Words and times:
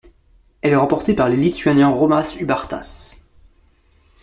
Elle 0.63 0.71
est 0.71 0.75
remportée 0.75 1.13
par 1.13 1.29
le 1.29 1.35
Lituanien 1.35 1.89
Romas 1.89 2.35
Ubartas. 2.39 3.23